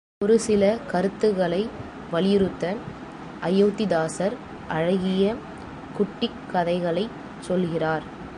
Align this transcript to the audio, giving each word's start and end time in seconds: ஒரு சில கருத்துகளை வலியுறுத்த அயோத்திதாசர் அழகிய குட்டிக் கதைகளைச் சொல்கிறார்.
ஒரு 0.23 0.39
சில 0.39 0.77
கருத்துகளை 0.91 1.69
வலியுறுத்த 2.11 2.75
அயோத்திதாசர் 3.43 4.35
அழகிய 4.67 5.35
குட்டிக் 5.97 6.41
கதைகளைச் 6.53 7.15
சொல்கிறார். 7.39 8.03